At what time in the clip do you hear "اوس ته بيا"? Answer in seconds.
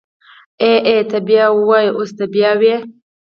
1.97-2.51